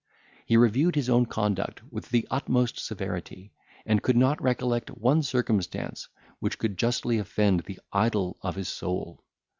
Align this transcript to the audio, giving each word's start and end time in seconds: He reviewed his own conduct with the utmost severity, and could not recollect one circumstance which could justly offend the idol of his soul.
He 0.47 0.57
reviewed 0.57 0.95
his 0.95 1.11
own 1.11 1.27
conduct 1.27 1.83
with 1.91 2.09
the 2.09 2.27
utmost 2.31 2.79
severity, 2.79 3.53
and 3.85 4.01
could 4.01 4.17
not 4.17 4.41
recollect 4.41 4.89
one 4.97 5.21
circumstance 5.21 6.09
which 6.39 6.57
could 6.57 6.75
justly 6.75 7.19
offend 7.19 7.59
the 7.59 7.79
idol 7.93 8.39
of 8.41 8.55
his 8.55 8.67
soul. 8.69 9.23